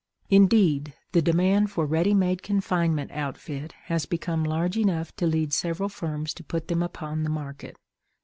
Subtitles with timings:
[0.31, 5.53] Indeed, the demand for a ready made confinement outfit has become large enough to lead
[5.53, 7.75] several firms to put them upon the market.